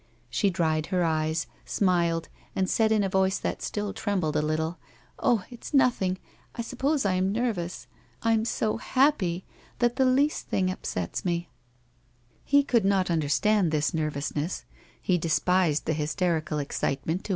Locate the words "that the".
9.77-10.05